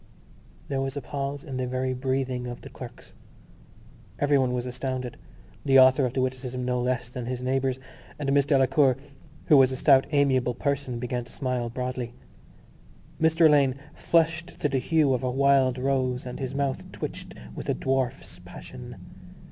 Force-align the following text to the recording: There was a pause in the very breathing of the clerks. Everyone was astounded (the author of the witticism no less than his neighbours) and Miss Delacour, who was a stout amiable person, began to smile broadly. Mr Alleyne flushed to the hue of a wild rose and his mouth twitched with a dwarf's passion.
There 0.67 0.81
was 0.81 0.97
a 0.97 1.01
pause 1.01 1.43
in 1.43 1.57
the 1.57 1.67
very 1.67 1.93
breathing 1.93 2.47
of 2.47 2.61
the 2.61 2.71
clerks. 2.71 3.13
Everyone 4.17 4.51
was 4.51 4.65
astounded 4.65 5.15
(the 5.63 5.77
author 5.79 6.07
of 6.07 6.13
the 6.15 6.21
witticism 6.21 6.65
no 6.65 6.81
less 6.81 7.11
than 7.11 7.27
his 7.27 7.39
neighbours) 7.43 7.77
and 8.17 8.33
Miss 8.33 8.47
Delacour, 8.47 8.97
who 9.45 9.57
was 9.57 9.71
a 9.71 9.75
stout 9.77 10.07
amiable 10.09 10.55
person, 10.55 10.97
began 10.97 11.23
to 11.25 11.31
smile 11.31 11.69
broadly. 11.69 12.15
Mr 13.21 13.45
Alleyne 13.45 13.75
flushed 13.93 14.59
to 14.59 14.67
the 14.67 14.79
hue 14.79 15.13
of 15.13 15.21
a 15.23 15.29
wild 15.29 15.77
rose 15.77 16.25
and 16.25 16.39
his 16.39 16.55
mouth 16.55 16.91
twitched 16.91 17.35
with 17.53 17.69
a 17.69 17.75
dwarf's 17.75 18.39
passion. 18.39 18.95